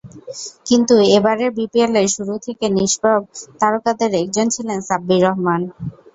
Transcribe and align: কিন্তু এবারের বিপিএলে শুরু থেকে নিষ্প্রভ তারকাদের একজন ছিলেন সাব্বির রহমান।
কিন্তু 0.67 0.93
এবারের 1.17 1.51
বিপিএলে 1.57 2.01
শুরু 2.15 2.33
থেকে 2.45 2.65
নিষ্প্রভ 2.77 3.21
তারকাদের 3.61 4.11
একজন 4.21 4.47
ছিলেন 4.55 4.79
সাব্বির 4.87 5.21
রহমান। 5.25 5.61